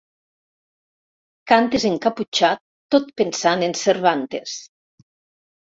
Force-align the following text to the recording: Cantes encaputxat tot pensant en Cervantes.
Cantes 1.51 1.85
encaputxat 1.91 2.63
tot 2.97 3.13
pensant 3.23 3.67
en 3.69 3.79
Cervantes. 3.83 4.57